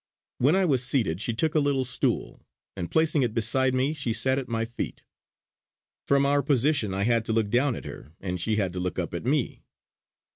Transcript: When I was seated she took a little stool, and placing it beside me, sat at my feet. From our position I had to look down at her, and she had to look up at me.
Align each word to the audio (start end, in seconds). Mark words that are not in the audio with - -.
When 0.39 0.55
I 0.55 0.65
was 0.65 0.83
seated 0.83 1.21
she 1.21 1.31
took 1.31 1.53
a 1.53 1.59
little 1.59 1.85
stool, 1.85 2.43
and 2.75 2.89
placing 2.89 3.21
it 3.21 3.35
beside 3.35 3.75
me, 3.75 3.93
sat 3.93 4.39
at 4.39 4.49
my 4.49 4.65
feet. 4.65 5.03
From 6.07 6.25
our 6.25 6.41
position 6.41 6.91
I 6.91 7.03
had 7.03 7.23
to 7.25 7.33
look 7.33 7.51
down 7.51 7.75
at 7.75 7.85
her, 7.85 8.11
and 8.19 8.41
she 8.41 8.55
had 8.55 8.73
to 8.73 8.79
look 8.79 8.97
up 8.97 9.13
at 9.13 9.25
me. 9.25 9.61